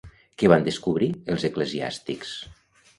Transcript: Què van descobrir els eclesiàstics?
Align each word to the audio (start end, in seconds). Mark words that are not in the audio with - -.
Què 0.43 0.49
van 0.53 0.65
descobrir 0.69 1.11
els 1.37 1.47
eclesiàstics? 1.53 2.37